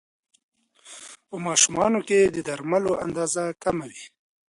[1.27, 4.05] په ماشومانو کې د درملو اندازه کمه وي.